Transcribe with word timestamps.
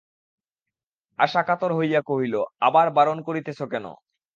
আশা 1.19 1.41
কাতর 1.47 1.71
হইয়া 1.77 2.01
কহিল, 2.01 2.35
আবার 2.61 2.87
বারণ 2.97 3.17
করিতেছ 3.27 3.59
কেন। 3.71 3.85